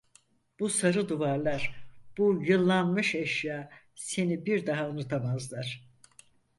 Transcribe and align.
Bu 0.59 0.69
sarı 0.69 1.09
duvarlar, 1.09 1.75
bu 2.17 2.43
yıllanmış 2.43 3.15
eşya 3.15 3.69
seni 3.95 4.45
bir 4.45 4.65
daha 4.67 4.89
unutamazlar. 4.89 5.89